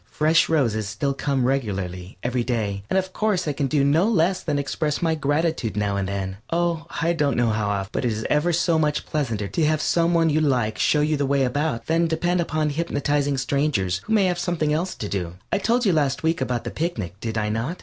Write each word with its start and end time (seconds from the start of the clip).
Fresh 0.09 0.49
roses 0.49 0.89
still 0.89 1.13
come 1.13 1.45
regularly 1.45 2.17
every 2.23 2.43
day, 2.43 2.81
and 2.89 2.97
of 2.97 3.13
course 3.13 3.47
I 3.47 3.53
can 3.53 3.67
do 3.67 3.83
no 3.83 4.09
less 4.09 4.41
than 4.41 4.57
express 4.57 4.99
my 5.03 5.13
gratitude 5.13 5.77
now 5.77 5.95
and 5.95 6.07
then. 6.07 6.37
Oh, 6.49 6.87
I 7.03 7.13
don't 7.13 7.37
know 7.37 7.51
how 7.51 7.67
often, 7.69 7.69
I 7.69 7.69
don't 7.69 7.71
remember. 7.73 7.89
But 7.91 8.05
it 8.05 8.11
is 8.11 8.25
ever 8.27 8.51
so 8.51 8.79
much 8.79 9.05
pleasanter 9.05 9.47
to 9.49 9.65
have 9.65 9.79
some 9.79 10.15
one 10.15 10.31
you 10.31 10.41
like 10.41 10.73
to 10.73 10.81
show 10.81 11.01
you 11.01 11.17
the 11.17 11.27
way 11.27 11.43
about 11.43 11.85
than 11.85 12.07
to 12.07 12.07
depend 12.07 12.41
on 12.51 12.71
hypnotizing 12.71 13.37
strangers, 13.37 14.01
who 14.05 14.13
may 14.13 14.25
have 14.25 14.39
something 14.39 14.73
else 14.73 14.95
to 14.95 15.07
do. 15.07 15.35
I 15.51 15.59
told 15.59 15.85
you 15.85 15.93
last 15.93 16.23
week 16.23 16.41
about 16.41 16.63
the 16.63 16.71
picnic, 16.71 17.19
did 17.19 17.37
I 17.37 17.49
not? 17.49 17.79